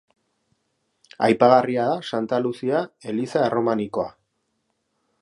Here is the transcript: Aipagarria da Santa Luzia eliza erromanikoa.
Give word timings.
Aipagarria 1.27 1.85
da 1.91 2.07
Santa 2.13 2.41
Luzia 2.47 2.83
eliza 3.13 3.45
erromanikoa. 3.51 4.11